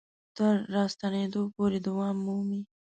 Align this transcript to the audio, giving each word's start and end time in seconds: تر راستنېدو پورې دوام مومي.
تر 0.37 0.53
راستنېدو 0.75 1.41
پورې 1.55 1.77
دوام 1.87 2.15
مومي. 2.25 2.61